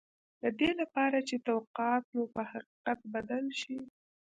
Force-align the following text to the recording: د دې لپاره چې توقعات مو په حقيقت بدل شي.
د 0.41 0.43
دې 0.59 0.71
لپاره 0.79 1.17
چې 1.27 1.35
توقعات 1.47 2.05
مو 2.13 2.23
په 2.35 2.41
حقيقت 2.51 2.99
بدل 3.13 3.45
شي. 3.61 3.77